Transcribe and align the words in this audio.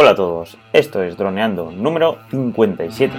Hola 0.00 0.10
a 0.10 0.14
todos, 0.14 0.56
esto 0.72 1.02
es 1.02 1.16
Droneando 1.16 1.72
número 1.72 2.18
57. 2.30 3.12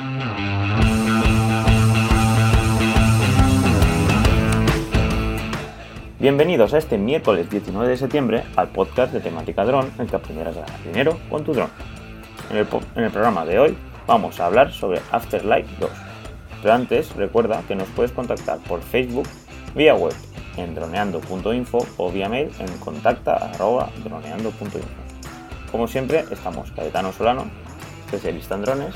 Bienvenidos 6.20 6.73
a 6.73 6.78
este 6.78 6.97
miércoles 6.97 7.50
19 7.50 7.89
de 7.89 7.97
septiembre 7.97 8.44
al 8.55 8.70
podcast 8.70 9.12
de 9.12 9.20
temática 9.20 9.65
dron 9.65 9.92
en 10.00 10.07
que 10.07 10.15
aprenderás 10.15 10.55
a 10.55 10.62
ganar 10.62 10.81
dinero 10.86 11.20
con 11.29 11.44
tu 11.44 11.52
dron. 11.52 11.70
En 12.50 12.55
el, 12.55 12.65
programa 13.11 13.43
de 13.43 13.59
hoy 13.59 13.77
vamos 14.07 14.39
a 14.39 14.46
hablar 14.46 14.71
sobre 14.71 15.02
Afterlight 15.11 15.68
2. 15.82 15.89
Pero 16.61 16.73
antes 16.73 17.14
recuerda 17.14 17.61
que 17.68 17.75
nos 17.75 17.89
puedes 17.89 18.14
contactar 18.14 18.59
por 18.59 18.80
Facebook, 18.80 19.27
vía 19.75 19.96
web 19.96 20.14
en 20.55 20.75
droneando.info 20.75 21.86
o 21.98 22.09
vía 22.09 22.30
mail 22.30 22.50
en 22.57 22.77
contacta.droneando.info. 22.77 25.09
Como 25.71 25.88
siempre, 25.88 26.25
estamos 26.31 26.71
Caetano 26.71 27.11
Solano, 27.13 27.45
especialista 28.05 28.55
en 28.55 28.62
drones, 28.63 28.95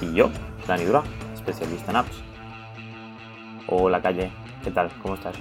y 0.00 0.14
yo, 0.14 0.30
Dani 0.66 0.84
Dura, 0.84 1.02
especialista 1.34 1.90
en 1.90 1.96
apps. 1.98 2.22
Hola, 3.66 4.00
Calle, 4.00 4.32
¿qué 4.64 4.70
tal? 4.70 4.90
¿Cómo 5.02 5.16
estás? 5.16 5.36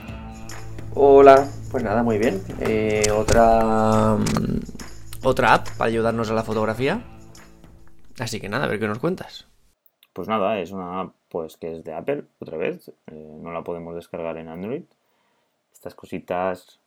Hola, 0.94 1.48
pues 1.72 1.86
nada, 1.86 2.04
muy 2.04 2.18
bien. 2.18 2.42
Eh, 2.60 3.10
otra, 3.16 4.18
mm, 4.18 4.60
otra 5.24 5.54
app 5.54 5.70
para 5.78 5.88
ayudarnos 5.88 6.30
a 6.32 6.34
la 6.34 6.44
fotografía. 6.44 7.02
Así 8.20 8.42
que 8.42 8.50
nada, 8.50 8.66
a 8.66 8.68
ver 8.68 8.80
qué 8.80 8.88
nos 8.88 9.00
cuentas. 9.00 9.48
Pues 10.12 10.28
nada, 10.28 10.60
es 10.60 10.72
una 10.72 11.00
app 11.00 11.14
pues, 11.30 11.56
que 11.56 11.78
es 11.78 11.86
de 11.86 11.94
Apple, 11.94 12.26
otra 12.40 12.58
vez. 12.58 12.90
Eh, 13.08 13.38
no 13.42 13.54
la 13.54 13.64
podemos 13.64 13.96
descargar 13.96 14.38
en 14.38 14.50
Android. 14.50 14.84
Estas 15.72 15.96
cositas 15.96 16.82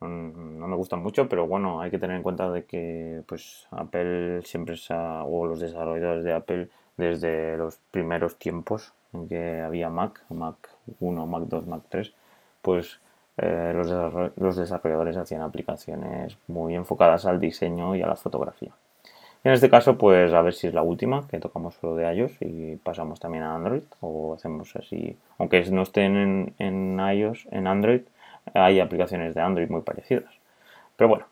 no 0.00 0.68
me 0.68 0.76
gustan 0.76 1.02
mucho, 1.02 1.28
pero 1.28 1.46
bueno, 1.46 1.80
hay 1.80 1.90
que 1.90 1.98
tener 1.98 2.16
en 2.16 2.22
cuenta 2.22 2.50
de 2.50 2.64
que 2.64 3.22
pues 3.26 3.66
Apple 3.70 4.42
siempre 4.42 4.76
se 4.76 4.92
ha, 4.94 5.24
o 5.24 5.46
los 5.46 5.60
desarrolladores 5.60 6.24
de 6.24 6.32
Apple 6.32 6.68
desde 6.96 7.56
los 7.56 7.78
primeros 7.90 8.36
tiempos 8.36 8.92
en 9.12 9.28
que 9.28 9.60
había 9.60 9.90
Mac, 9.90 10.22
Mac 10.28 10.56
1, 11.00 11.26
Mac 11.26 11.44
2, 11.46 11.66
Mac 11.66 11.82
3, 11.88 12.12
pues 12.62 13.00
eh, 13.36 13.72
los, 13.74 13.88
los 14.36 14.56
desarrolladores 14.56 15.16
hacían 15.16 15.42
aplicaciones 15.42 16.36
muy 16.48 16.74
enfocadas 16.74 17.26
al 17.26 17.40
diseño 17.40 17.96
y 17.96 18.02
a 18.02 18.06
la 18.06 18.16
fotografía. 18.16 18.72
En 19.44 19.52
este 19.52 19.68
caso, 19.68 19.98
pues 19.98 20.32
a 20.32 20.40
ver 20.40 20.54
si 20.54 20.68
es 20.68 20.74
la 20.74 20.82
última, 20.82 21.28
que 21.28 21.38
tocamos 21.38 21.74
solo 21.74 21.96
de 21.96 22.10
iOS 22.14 22.32
y 22.40 22.76
pasamos 22.76 23.20
también 23.20 23.44
a 23.44 23.54
Android, 23.54 23.82
o 24.00 24.34
hacemos 24.34 24.74
así, 24.74 25.18
aunque 25.36 25.62
no 25.70 25.82
estén 25.82 26.16
en, 26.16 26.54
en 26.58 26.98
iOS, 26.98 27.46
en 27.50 27.66
Android, 27.66 28.00
hay 28.54 28.80
aplicaciones 28.80 29.34
de 29.34 29.40
Android 29.40 29.68
muy 29.68 29.82
parecidas. 29.82 30.32
Pero 30.96 31.08
bueno, 31.08 31.26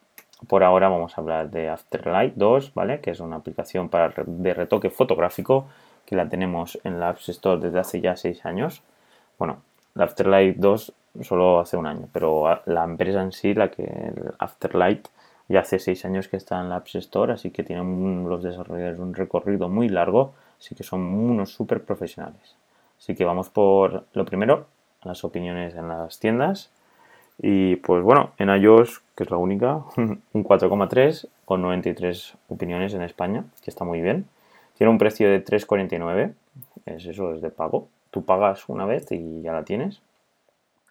por 0.48 0.64
ahora 0.64 0.88
vamos 0.88 1.16
a 1.16 1.20
hablar 1.20 1.50
de 1.50 1.68
Afterlight 1.68 2.34
2, 2.34 2.74
¿vale? 2.74 3.00
Que 3.00 3.12
es 3.12 3.20
una 3.20 3.36
aplicación 3.36 3.88
para, 3.88 4.12
de 4.26 4.54
retoque 4.54 4.90
fotográfico 4.90 5.66
que 6.04 6.16
la 6.16 6.28
tenemos 6.28 6.78
en 6.84 6.98
la 6.98 7.10
App 7.10 7.18
Store 7.18 7.60
desde 7.60 7.78
hace 7.78 8.00
ya 8.00 8.16
6 8.16 8.44
años. 8.44 8.82
Bueno, 9.38 9.62
la 9.94 10.04
Afterlight 10.04 10.56
2 10.56 10.92
solo 11.22 11.60
hace 11.60 11.76
un 11.76 11.86
año, 11.86 12.08
pero 12.12 12.60
la 12.66 12.84
empresa 12.84 13.22
en 13.22 13.32
sí, 13.32 13.54
la 13.54 13.70
que 13.70 13.84
el 13.84 14.34
Afterlight, 14.38 15.08
ya 15.48 15.60
hace 15.60 15.78
6 15.78 16.04
años 16.06 16.28
que 16.28 16.36
está 16.36 16.60
en 16.60 16.70
la 16.70 16.76
App 16.76 16.88
Store, 16.94 17.32
así 17.32 17.50
que 17.50 17.62
tienen 17.62 18.28
los 18.28 18.42
desarrolladores 18.42 18.98
un 18.98 19.14
recorrido 19.14 19.68
muy 19.68 19.88
largo, 19.88 20.34
así 20.58 20.74
que 20.74 20.82
son 20.82 21.00
unos 21.00 21.52
súper 21.52 21.84
profesionales. 21.84 22.56
Así 22.98 23.14
que 23.14 23.24
vamos 23.24 23.50
por 23.50 24.04
lo 24.12 24.24
primero, 24.24 24.66
las 25.02 25.24
opiniones 25.24 25.74
en 25.74 25.88
las 25.88 26.18
tiendas. 26.18 26.70
Y 27.44 27.74
pues 27.76 28.04
bueno, 28.04 28.30
en 28.38 28.50
iOS, 28.50 29.02
que 29.16 29.24
es 29.24 29.30
la 29.30 29.36
única, 29.36 29.82
un 29.96 30.44
4,3 30.44 31.26
con 31.44 31.60
93 31.60 32.34
opiniones 32.48 32.94
en 32.94 33.02
España, 33.02 33.44
que 33.62 33.70
está 33.70 33.84
muy 33.84 34.00
bien. 34.00 34.26
Tiene 34.78 34.92
un 34.92 34.98
precio 34.98 35.28
de 35.28 35.44
3,49, 35.44 36.34
es 36.86 37.04
eso, 37.06 37.34
es 37.34 37.42
de 37.42 37.50
pago. 37.50 37.88
Tú 38.10 38.24
pagas 38.24 38.68
una 38.68 38.86
vez 38.86 39.10
y 39.10 39.42
ya 39.42 39.52
la 39.52 39.64
tienes. 39.64 40.00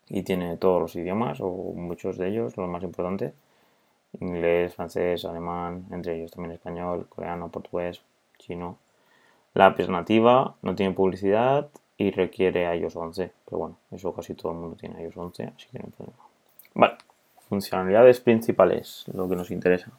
Y 0.09 0.23
tiene 0.23 0.57
todos 0.57 0.81
los 0.81 0.95
idiomas, 0.97 1.39
o 1.39 1.49
muchos 1.49 2.17
de 2.17 2.27
ellos, 2.27 2.57
los 2.57 2.69
más 2.69 2.83
importantes. 2.83 3.33
Inglés, 4.19 4.75
francés, 4.75 5.23
alemán, 5.23 5.85
entre 5.91 6.17
ellos 6.17 6.31
también 6.31 6.51
español, 6.51 7.07
coreano, 7.07 7.47
portugués, 7.47 8.01
chino. 8.37 8.77
La 9.53 9.67
app 9.67 9.79
es 9.79 9.87
nativa, 9.87 10.55
no 10.61 10.75
tiene 10.75 10.93
publicidad 10.93 11.69
y 11.97 12.11
requiere 12.11 12.75
iOS 12.77 12.97
11. 12.97 13.31
Pero 13.45 13.57
bueno, 13.57 13.77
eso 13.91 14.13
casi 14.13 14.33
todo 14.33 14.51
el 14.51 14.57
mundo 14.57 14.75
tiene 14.75 15.01
iOS 15.01 15.15
11, 15.15 15.43
así 15.55 15.67
que 15.71 15.79
no 15.79 15.85
hay 15.85 15.91
problema. 15.91 16.30
Funcionalidades 17.51 18.21
principales, 18.21 19.03
lo 19.13 19.27
que 19.27 19.35
nos 19.35 19.51
interesa. 19.51 19.91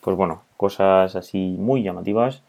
Pues 0.00 0.16
bueno, 0.16 0.44
cosas 0.56 1.16
así 1.16 1.54
muy 1.58 1.82
llamativas 1.82 2.42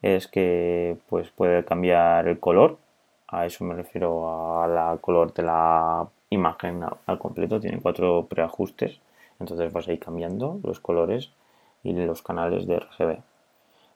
es 0.00 0.28
que 0.28 0.96
pues 1.08 1.30
puede 1.30 1.64
cambiar 1.64 2.28
el 2.28 2.38
color. 2.38 2.78
A 3.26 3.46
eso 3.46 3.64
me 3.64 3.74
refiero 3.74 4.62
a 4.62 4.68
la 4.68 4.96
color 5.00 5.34
de 5.34 5.42
la 5.42 6.06
imagen 6.30 6.84
al 7.04 7.18
completo. 7.18 7.58
Tiene 7.58 7.80
cuatro 7.80 8.26
preajustes. 8.26 9.00
Entonces 9.40 9.72
vas 9.72 9.88
a 9.88 9.92
ir 9.92 9.98
cambiando 9.98 10.60
los 10.62 10.78
colores 10.78 11.32
y 11.82 11.92
los 11.92 12.22
canales 12.22 12.68
de 12.68 12.76
RGB. 12.76 13.18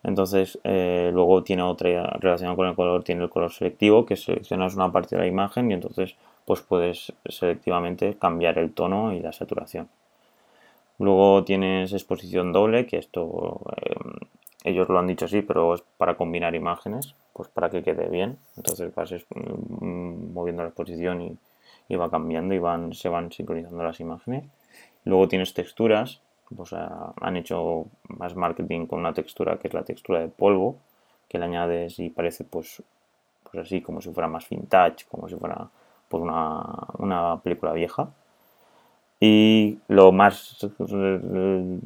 Entonces, 0.03 0.59
eh, 0.65 1.12
luego 1.15 1.44
tiene 1.44 1.62
otra 1.62 2.10
relación 2.19 2.56
con 2.56 2.66
el 2.66 2.75
color, 2.75 3.04
tiene 3.04 3.22
el 3.22 3.31
color 3.31 3.53
selectivo, 3.53 4.04
que 4.04 4.16
seleccionas 4.16 4.75
una 4.75 4.91
parte 4.91 5.15
de 5.15 5.22
la 5.22 5.28
imagen 5.28 5.71
y 5.71 5.75
entonces 5.75 6.16
pues 6.44 6.60
puedes 6.60 7.12
selectivamente 7.28 8.16
cambiar 8.19 8.59
el 8.59 8.72
tono 8.72 9.12
y 9.12 9.21
la 9.21 9.32
saturación. 9.32 9.88
Luego 10.99 11.44
tienes 11.44 11.93
exposición 11.93 12.53
doble, 12.53 12.87
que 12.87 12.99
esto 12.99 13.60
eh, 13.77 13.94
ellos 14.65 14.88
lo 14.88 14.99
han 14.99 15.06
dicho 15.06 15.27
así, 15.27 15.43
pero 15.43 15.75
es 15.75 15.83
para 15.99 16.16
combinar 16.16 16.54
imágenes, 16.54 17.15
pues 17.33 17.49
para 17.49 17.69
que 17.71 17.83
quede 17.83 18.09
bien. 18.09 18.38
Entonces 18.56 18.94
vas 18.94 19.12
mm, 19.12 20.33
moviendo 20.33 20.62
la 20.62 20.69
exposición 20.69 21.22
y, 21.22 21.97
va 21.97 22.10
cambiando 22.10 22.54
y 22.54 22.59
van, 22.59 22.93
se 22.94 23.09
van 23.09 23.31
sincronizando 23.31 23.83
las 23.84 24.00
imágenes. 24.00 24.44
Luego 25.04 25.28
tienes 25.28 25.53
texturas, 25.53 26.21
pues 26.54 26.72
han 26.72 27.37
hecho 27.37 27.87
más 28.09 28.34
marketing 28.34 28.87
con 28.87 29.00
una 29.00 29.12
textura 29.12 29.59
que 29.59 29.69
es 29.69 29.75
la 29.75 29.84
textura 29.84 30.21
de 30.21 30.28
polvo, 30.28 30.77
que 31.28 31.38
le 31.38 31.44
añades 31.44 31.99
y 31.99 32.10
parece 32.10 32.44
pues, 32.44 32.83
pues 33.43 33.66
así 33.66 33.81
como 33.81 34.00
si 34.00 34.10
fuera 34.10 34.28
más 34.28 34.49
vintage, 34.49 35.04
como 35.09 35.28
si 35.28 35.37
fuera 35.37 35.69
por 36.15 36.23
una, 36.23 37.41
película 37.43 37.73
vieja. 37.73 38.11
Y 39.19 39.79
lo 39.89 40.13
más 40.13 40.59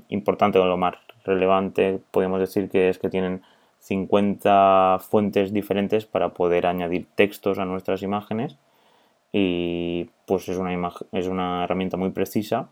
importante 0.08 0.58
o 0.58 0.66
lo 0.66 0.76
más 0.76 0.96
relevante 1.24 2.00
podemos 2.10 2.40
decir 2.40 2.68
que 2.68 2.88
es 2.88 2.98
que 2.98 3.08
tienen 3.08 3.42
50 3.80 4.98
fuentes 5.00 5.52
diferentes 5.52 6.04
para 6.04 6.30
poder 6.30 6.66
añadir 6.66 7.06
textos 7.14 7.58
a 7.58 7.64
nuestras 7.64 8.02
imágenes 8.02 8.56
y 9.32 10.10
pues 10.26 10.48
es 10.48 10.58
una, 10.58 10.92
es 11.12 11.26
una 11.26 11.64
herramienta 11.64 11.96
muy 11.96 12.10
precisa 12.10 12.68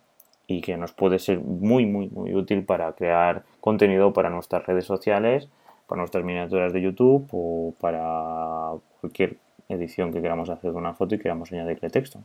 y 0.47 0.61
que 0.61 0.77
nos 0.77 0.93
puede 0.93 1.19
ser 1.19 1.39
muy 1.39 1.87
muy 1.87 2.09
muy 2.09 2.35
útil 2.35 2.65
para 2.65 2.93
crear 2.93 3.45
contenido 3.61 4.13
para 4.13 4.31
nuestras 4.31 4.67
redes 4.67 4.85
sociales, 4.85 5.49
para 5.87 6.01
nuestras 6.01 6.25
miniaturas 6.25 6.73
de 6.73 6.83
YouTube 6.83 7.29
o 7.33 7.75
para 7.81 8.73
cualquier 9.01 9.37
edición 9.69 10.13
que 10.13 10.23
queramos 10.23 10.51
hacer 10.51 10.73
de 10.73 10.77
una 10.77 10.95
foto 10.95 11.15
y 11.15 11.19
queramos 11.19 11.53
añadirle 11.53 11.91
texto. 11.91 12.21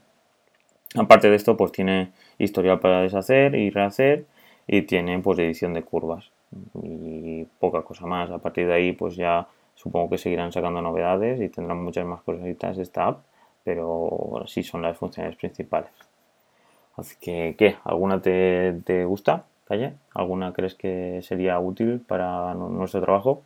Aparte 0.96 1.30
de 1.30 1.36
esto, 1.36 1.56
pues 1.56 1.72
tiene 1.72 2.12
historial 2.38 2.80
para 2.80 3.02
deshacer 3.02 3.56
y 3.56 3.70
rehacer 3.70 4.26
y 4.68 4.82
tiene 4.84 5.20
pues 5.20 5.40
edición 5.40 5.74
de 5.74 5.84
curvas 5.84 6.32
y 6.84 7.46
poca 7.60 7.82
cosa 7.84 8.06
más. 8.06 8.30
A 8.30 8.40
partir 8.40 8.68
de 8.68 8.74
ahí, 8.74 8.92
pues 8.92 9.16
ya 9.16 9.48
supongo 9.76 10.10
que 10.10 10.18
seguirán 10.18 10.52
sacando 10.52 10.82
novedades 10.82 11.40
y 11.42 11.50
tendrán 11.50 11.84
muchas 11.84 12.06
más 12.06 12.22
cositas 12.22 12.78
esta 12.78 13.08
app, 13.08 13.24
pero 13.64 14.44
sí 14.48 14.64
son 14.64 14.82
las 14.82 14.98
funciones 14.98 15.36
principales. 15.36 15.92
Así 16.98 17.16
que, 17.20 17.56
¿qué? 17.58 17.78
¿Alguna 17.86 18.22
te, 18.22 18.74
te 18.86 19.06
gusta, 19.06 19.46
Calle? 19.66 19.94
¿Alguna 20.14 20.52
crees 20.52 20.76
que 20.76 21.22
sería 21.24 21.58
útil 21.60 22.02
para 22.06 22.54
nuestro 22.54 23.02
trabajo? 23.02 23.44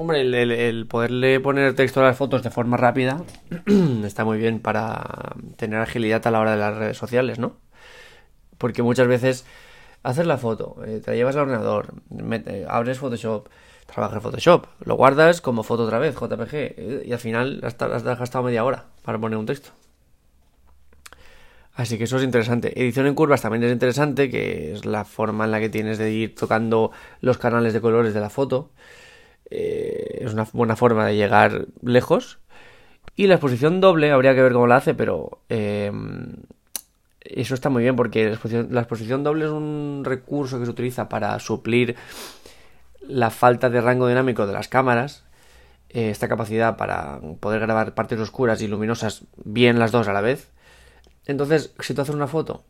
Hombre, 0.00 0.22
el, 0.22 0.86
poderle 0.86 1.40
poner 1.40 1.74
texto 1.74 2.00
a 2.00 2.04
las 2.04 2.16
fotos 2.16 2.42
de 2.42 2.48
forma 2.48 2.78
rápida 2.78 3.22
está 4.02 4.24
muy 4.24 4.38
bien 4.38 4.58
para 4.58 5.34
tener 5.56 5.78
agilidad 5.78 6.26
a 6.26 6.30
la 6.30 6.40
hora 6.40 6.52
de 6.52 6.56
las 6.56 6.74
redes 6.74 6.96
sociales, 6.96 7.38
¿no? 7.38 7.58
Porque 8.56 8.82
muchas 8.82 9.08
veces 9.08 9.44
haces 10.02 10.24
la 10.24 10.38
foto, 10.38 10.78
eh, 10.86 11.02
te 11.04 11.14
llevas 11.16 11.36
al 11.36 11.42
ordenador, 11.42 11.92
eh, 12.18 12.64
abres 12.66 12.98
Photoshop, 12.98 13.48
trabajas 13.84 14.22
Photoshop, 14.22 14.68
lo 14.86 14.94
guardas 14.94 15.42
como 15.42 15.64
foto 15.64 15.82
otra 15.82 15.98
vez, 15.98 16.14
JPG, 16.14 16.54
eh, 16.54 17.02
y 17.04 17.12
al 17.12 17.18
final 17.18 17.60
has 17.62 18.02
gastado 18.02 18.44
media 18.44 18.64
hora 18.64 18.86
para 19.04 19.18
poner 19.18 19.36
un 19.36 19.44
texto. 19.44 19.68
Así 21.74 21.98
que 21.98 22.04
eso 22.04 22.16
es 22.16 22.22
interesante. 22.22 22.72
Edición 22.80 23.06
en 23.06 23.14
curvas 23.14 23.42
también 23.42 23.64
es 23.64 23.70
interesante, 23.70 24.30
que 24.30 24.72
es 24.72 24.86
la 24.86 25.04
forma 25.04 25.44
en 25.44 25.50
la 25.50 25.60
que 25.60 25.68
tienes 25.68 25.98
de 25.98 26.10
ir 26.10 26.34
tocando 26.34 26.90
los 27.20 27.36
canales 27.36 27.74
de 27.74 27.82
colores 27.82 28.14
de 28.14 28.20
la 28.20 28.30
foto. 28.30 28.70
Eh, 29.50 30.18
es 30.20 30.32
una 30.32 30.46
buena 30.52 30.76
forma 30.76 31.06
de 31.06 31.16
llegar 31.16 31.66
lejos. 31.82 32.38
Y 33.16 33.26
la 33.26 33.34
exposición 33.34 33.80
doble, 33.80 34.12
habría 34.12 34.34
que 34.34 34.42
ver 34.42 34.52
cómo 34.52 34.66
la 34.66 34.76
hace, 34.76 34.94
pero 34.94 35.40
eh, 35.48 35.92
eso 37.20 37.54
está 37.54 37.68
muy 37.68 37.82
bien 37.82 37.96
porque 37.96 38.36
la 38.70 38.80
exposición, 38.80 39.24
doble 39.24 39.44
es 39.44 39.50
un 39.50 40.02
recurso 40.04 40.58
que 40.58 40.64
se 40.64 40.70
utiliza 40.70 41.08
para 41.08 41.38
suplir 41.38 41.96
la 43.02 43.30
falta 43.30 43.68
de 43.68 43.80
rango 43.80 44.08
dinámico 44.08 44.46
de 44.46 44.52
las 44.52 44.68
cámaras, 44.68 45.24
eh, 45.90 46.10
esta 46.10 46.28
capacidad 46.28 46.76
para 46.76 47.20
poder 47.40 47.60
grabar 47.60 47.94
partes 47.94 48.18
oscuras 48.20 48.62
y 48.62 48.68
luminosas 48.68 49.24
bien 49.44 49.78
las 49.78 49.92
dos 49.92 50.08
a 50.08 50.12
la 50.12 50.20
vez. 50.20 50.50
Entonces, 51.26 51.74
si 51.80 51.94
tú 51.94 52.02
haces 52.02 52.14
una 52.14 52.26
foto 52.26 52.64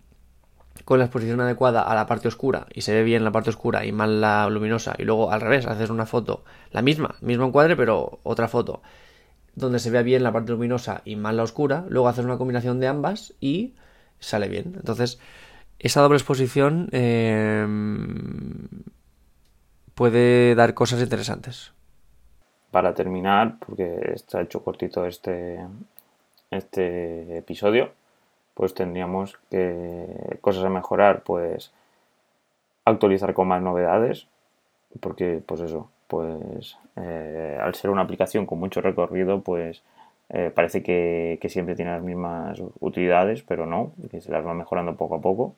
con 0.90 0.98
la 0.98 1.04
exposición 1.04 1.40
adecuada 1.40 1.82
a 1.82 1.94
la 1.94 2.06
parte 2.06 2.26
oscura 2.26 2.66
y 2.74 2.80
se 2.80 2.92
ve 2.92 3.04
bien 3.04 3.22
la 3.22 3.30
parte 3.30 3.48
oscura 3.48 3.84
y 3.86 3.92
mal 3.92 4.20
la 4.20 4.50
luminosa 4.50 4.96
y 4.98 5.04
luego 5.04 5.30
al 5.30 5.40
revés 5.40 5.64
haces 5.66 5.88
una 5.88 6.04
foto 6.04 6.42
la 6.72 6.82
misma, 6.82 7.14
mismo 7.20 7.46
encuadre 7.46 7.76
pero 7.76 8.18
otra 8.24 8.48
foto 8.48 8.82
donde 9.54 9.78
se 9.78 9.92
vea 9.92 10.02
bien 10.02 10.24
la 10.24 10.32
parte 10.32 10.50
luminosa 10.50 11.02
y 11.04 11.14
mal 11.14 11.36
la 11.36 11.44
oscura, 11.44 11.84
luego 11.88 12.08
haces 12.08 12.24
una 12.24 12.38
combinación 12.38 12.80
de 12.80 12.88
ambas 12.88 13.34
y 13.38 13.74
sale 14.18 14.48
bien. 14.48 14.72
Entonces, 14.74 15.20
esa 15.78 16.00
doble 16.00 16.16
exposición 16.16 16.88
em, 16.90 18.66
puede 19.94 20.56
dar 20.56 20.74
cosas 20.74 21.00
interesantes. 21.00 21.72
Para 22.72 22.94
terminar, 22.94 23.58
porque 23.64 24.10
está 24.12 24.40
hecho 24.40 24.64
cortito 24.64 25.06
este, 25.06 25.64
este 26.50 27.38
episodio, 27.38 27.92
pues 28.54 28.74
tendríamos 28.74 29.38
que 29.50 30.38
cosas 30.40 30.64
a 30.64 30.70
mejorar, 30.70 31.22
pues 31.22 31.72
actualizar 32.84 33.34
con 33.34 33.48
más 33.48 33.62
novedades, 33.62 34.26
porque 35.00 35.42
pues 35.44 35.60
eso, 35.60 35.90
pues 36.08 36.76
eh, 36.96 37.58
al 37.60 37.74
ser 37.74 37.90
una 37.90 38.02
aplicación 38.02 38.46
con 38.46 38.58
mucho 38.58 38.80
recorrido, 38.80 39.40
pues 39.40 39.82
eh, 40.30 40.50
parece 40.54 40.82
que, 40.82 41.38
que, 41.40 41.48
siempre 41.48 41.74
tiene 41.74 41.92
las 41.92 42.02
mismas 42.02 42.60
utilidades, 42.80 43.42
pero 43.42 43.66
no, 43.66 43.92
que 44.10 44.20
se 44.20 44.30
las 44.30 44.46
va 44.46 44.54
mejorando 44.54 44.96
poco 44.96 45.16
a 45.16 45.20
poco. 45.20 45.54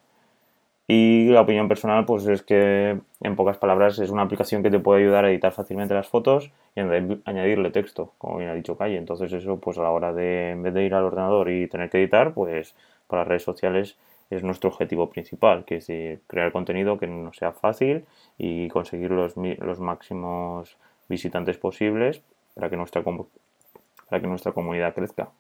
Y 0.88 1.28
la 1.28 1.42
opinión 1.42 1.68
personal, 1.68 2.04
pues 2.04 2.26
es 2.26 2.42
que 2.42 2.98
en 3.20 3.36
pocas 3.36 3.56
palabras 3.56 3.98
es 3.98 4.10
una 4.10 4.22
aplicación 4.22 4.62
que 4.62 4.70
te 4.70 4.80
puede 4.80 5.02
ayudar 5.02 5.24
a 5.24 5.30
editar 5.30 5.52
fácilmente 5.52 5.94
las 5.94 6.08
fotos 6.08 6.50
y 6.74 6.80
añadirle 6.80 7.70
texto, 7.70 8.12
como 8.18 8.38
bien 8.38 8.50
ha 8.50 8.54
dicho 8.54 8.76
Calle. 8.76 8.96
Entonces 8.96 9.32
eso, 9.32 9.58
pues 9.58 9.78
a 9.78 9.82
la 9.82 9.90
hora 9.90 10.12
de, 10.12 10.50
en 10.50 10.62
vez 10.62 10.74
de 10.74 10.84
ir 10.84 10.94
al 10.94 11.04
ordenador 11.04 11.50
y 11.50 11.68
tener 11.68 11.88
que 11.88 11.98
editar, 11.98 12.34
pues 12.34 12.74
para 13.06 13.24
redes 13.24 13.44
sociales 13.44 13.96
es 14.30 14.42
nuestro 14.42 14.70
objetivo 14.70 15.08
principal, 15.10 15.64
que 15.64 15.76
es 15.76 16.20
crear 16.26 16.52
contenido 16.52 16.98
que 16.98 17.06
no 17.06 17.32
sea 17.32 17.52
fácil 17.52 18.04
y 18.38 18.68
conseguir 18.68 19.10
los, 19.10 19.34
los 19.36 19.78
máximos 19.78 20.76
visitantes 21.08 21.58
posibles 21.58 22.22
para 22.54 22.70
que 22.70 22.76
nuestra 22.76 23.02
para 23.02 24.20
que 24.20 24.26
nuestra 24.26 24.52
comunidad 24.52 24.94
crezca. 24.94 25.30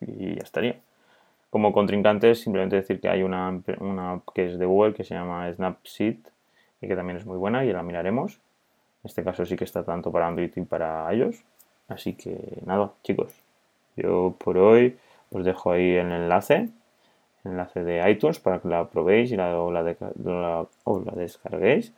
Y 0.00 0.34
ya 0.34 0.42
estaría. 0.42 0.80
Como 1.54 1.72
contrincante, 1.72 2.34
simplemente 2.34 2.74
decir 2.74 3.00
que 3.00 3.08
hay 3.08 3.22
una, 3.22 3.62
una 3.78 4.20
que 4.34 4.46
es 4.46 4.58
de 4.58 4.66
Google 4.66 4.92
que 4.92 5.04
se 5.04 5.14
llama 5.14 5.48
Snapseed 5.52 6.16
y 6.80 6.88
que 6.88 6.96
también 6.96 7.16
es 7.16 7.26
muy 7.26 7.36
buena 7.36 7.64
y 7.64 7.72
la 7.72 7.84
miraremos. 7.84 8.40
En 9.04 9.04
este 9.04 9.22
caso 9.22 9.46
sí 9.46 9.54
que 9.54 9.62
está 9.62 9.84
tanto 9.84 10.10
para 10.10 10.26
Android 10.26 10.50
y 10.56 10.60
para 10.62 11.14
iOS. 11.14 11.44
Así 11.86 12.14
que 12.14 12.58
nada, 12.66 12.90
chicos. 13.04 13.32
Yo 13.94 14.34
por 14.36 14.58
hoy 14.58 14.98
os 15.30 15.44
dejo 15.44 15.70
ahí 15.70 15.92
el 15.92 16.10
enlace 16.10 16.70
enlace 17.44 17.84
de 17.84 18.10
iTunes 18.10 18.40
para 18.40 18.58
que 18.58 18.66
la 18.66 18.88
probéis 18.88 19.30
y 19.30 19.36
la, 19.36 19.52
la, 19.52 19.82
la, 19.84 21.12
descarguéis. 21.14 21.92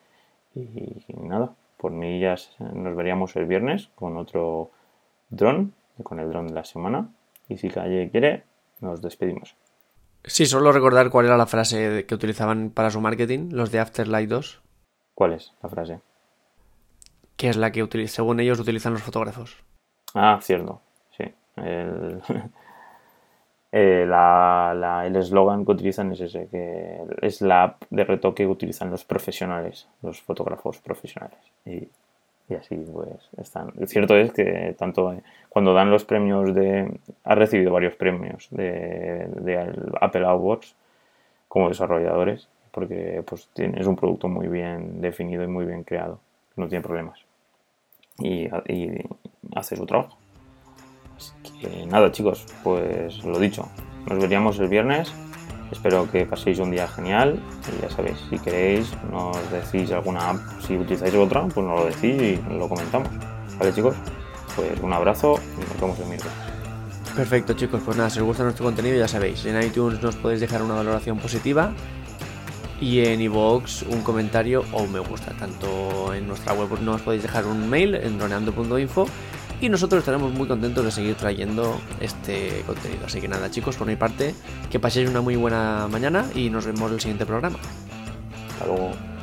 Y, 0.55 1.03
nada, 1.19 1.55
por 1.79 1.93
mí 1.93 2.21
ya 2.21 2.35
nos 2.75 2.95
veríamos 2.95 3.35
el 3.37 3.47
viernes 3.47 3.89
con 3.95 4.19
otro 4.19 4.71
dron, 5.31 5.73
con 6.03 6.21
el 6.21 6.29
dron 6.29 6.49
de 6.49 6.53
la 6.53 6.65
semana. 6.65 7.09
Y 7.49 7.57
si 7.57 7.71
Calle 7.71 8.11
quiere, 8.11 8.43
nos 8.81 9.01
despedimos. 9.01 9.57
Sí, 10.25 10.47
solo 10.47 10.73
recordar 10.73 11.11
cuál 11.11 11.27
era 11.27 11.37
la 11.37 11.47
frase 11.47 12.05
que 12.07 12.15
utilizaban 12.15 12.71
para 12.71 12.91
su 12.91 13.01
marketing, 13.01 13.51
los 13.53 13.71
de 13.71 13.79
Afterlight 13.79 14.29
2. 14.29 14.63
¿Cuál 15.15 15.35
es 15.35 15.55
la 15.63 15.69
frase? 15.69 16.01
Que 17.37 17.49
es 17.49 17.57
la 17.57 17.71
que 17.71 18.09
según 18.09 18.41
ellos 18.41 18.59
utilizan 18.59 18.93
los 18.93 19.03
fotógrafos. 19.03 19.57
Ah, 20.15 20.39
cierto, 20.43 20.81
sí. 21.17 21.25
El... 21.57 22.21
Eh, 23.73 24.07
la, 24.07 25.03
el 25.05 25.17
eslogan 25.17 25.67
que 25.67 25.73
utilizan 25.73 26.11
es 26.13 26.21
ese, 26.23 26.49
que 26.49 26.99
es 27.21 27.43
la 27.43 27.65
app 27.65 27.83
de 27.91 28.05
retoque 28.05 28.45
que 28.45 28.49
utilizan 28.49 28.91
los 28.91 29.05
profesionales, 29.05 29.87
los 30.01 30.23
fotógrafos 30.23 30.79
profesionales. 30.79 31.39
Y, 32.49 32.55
así 32.55 32.77
pues 32.77 33.09
están. 33.39 33.73
Cierto 33.87 34.17
es 34.17 34.33
que 34.33 34.75
tanto 34.79 35.15
cuando 35.49 35.75
dan 35.75 35.91
los 35.91 36.05
premios 36.05 36.55
de... 36.55 36.99
Ha 37.25 37.35
recibido 37.35 37.73
varios 37.73 37.95
premios 37.97 38.49
de, 38.51 39.27
de 39.41 39.75
Apple 40.01 40.25
Awards 40.25 40.75
como 41.49 41.69
desarrolladores, 41.69 42.49
porque 42.71 43.23
pues 43.27 43.49
es 43.57 43.87
un 43.87 43.97
producto 43.97 44.29
muy 44.29 44.49
bien 44.49 45.01
definido 45.01 45.43
y 45.43 45.47
muy 45.47 45.65
bien 45.65 45.85
creado, 45.85 46.21
no 46.57 46.69
tiene 46.69 46.83
problemas. 46.83 47.21
Y, 48.19 48.49
y 48.71 49.05
hace 49.55 49.77
su 49.77 49.87
trabajo. 49.87 50.17
Así 51.17 51.33
que 51.61 51.87
nada, 51.87 52.13
chicos, 52.13 52.47
pues 52.63 53.25
lo 53.25 53.39
dicho, 53.39 53.69
nos 54.07 54.21
veríamos 54.21 54.59
el 54.59 54.69
viernes. 54.69 55.13
Espero 55.71 56.11
que 56.11 56.25
paséis 56.27 56.59
un 56.59 56.71
día 56.71 56.87
genial 56.87 57.41
y 57.77 57.83
ya 57.83 57.91
sabéis, 57.91 58.19
si 58.31 58.39
queréis 58.39 58.93
nos 59.11 59.37
decís 59.51 59.91
alguna 59.91 60.31
app, 60.31 60.37
si 60.67 60.77
utilizáis 60.77 61.15
otra, 61.15 61.43
pues 61.43 61.67
nos 61.67 61.81
lo 61.81 61.87
decís 61.87 62.23
y 62.23 62.55
lo 62.55 62.69
comentamos. 62.69 63.09
Vale 63.59 63.73
chicos, 63.73 63.97
pues 64.55 64.81
un 64.81 64.93
abrazo 64.93 65.41
y 65.57 65.61
nos 65.61 65.81
vemos 65.81 65.99
el 65.99 66.07
miércoles. 66.07 66.35
Perfecto 67.17 67.55
chicos, 67.55 67.81
pues 67.85 67.97
nada, 67.97 68.11
si 68.11 68.21
os 68.21 68.27
gusta 68.27 68.45
nuestro 68.45 68.65
contenido 68.65 68.97
ya 68.97 69.09
sabéis, 69.09 69.45
en 69.47 69.61
iTunes 69.63 70.03
nos 70.03 70.17
podéis 70.17 70.41
dejar 70.41 70.63
una 70.63 70.75
valoración 70.75 71.19
positiva 71.19 71.73
y 72.81 73.01
en 73.01 73.21
iVoox 73.23 73.83
un 73.89 74.03
comentario 74.03 74.65
o 74.73 74.83
un 74.83 74.93
me 74.93 75.01
gusta. 75.01 75.33
Tanto 75.33 76.13
en 76.15 76.29
nuestra 76.29 76.53
web 76.53 76.69
nos 76.83 77.01
podéis 77.01 77.23
dejar 77.23 77.47
un 77.47 77.69
mail 77.69 77.95
en 77.95 78.19
droneando.info 78.19 79.07
y 79.61 79.69
nosotros 79.69 80.01
estaremos 80.01 80.33
muy 80.33 80.47
contentos 80.47 80.85
de 80.85 80.91
seguir 80.91 81.15
trayendo 81.15 81.81
este 82.01 82.63
contenido. 82.67 83.07
Así 83.07 83.21
que 83.21 83.29
nada, 83.29 83.51
chicos, 83.51 83.77
por 83.77 83.87
mi 83.87 83.97
parte, 83.97 84.35
que 84.71 84.79
paséis 84.79 85.09
una 85.09 85.21
muy 85.21 85.37
buena 85.37 85.89
mañana 85.91 86.27
y 86.35 86.51
nos 86.51 86.67
vemos 86.67 86.89
en 86.89 86.95
el 86.95 87.01
siguiente 87.01 87.27
programa. 87.27 87.59
Hasta 88.51 88.67
luego. 88.67 89.16